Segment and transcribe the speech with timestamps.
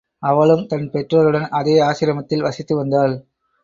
[0.23, 3.15] அவளும் தன் பெற்றோருடன் அதே ஆசிரமத்தில் வசித்து வந்தாள்.